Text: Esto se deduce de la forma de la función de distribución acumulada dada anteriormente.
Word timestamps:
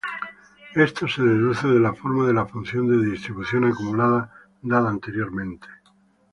Esto 0.73 1.07
se 1.07 1.21
deduce 1.21 1.67
de 1.67 1.79
la 1.79 1.93
forma 1.93 2.25
de 2.25 2.33
la 2.33 2.47
función 2.47 2.87
de 2.87 3.07
distribución 3.11 3.65
acumulada 3.65 4.33
dada 4.63 4.89
anteriormente. 4.89 5.67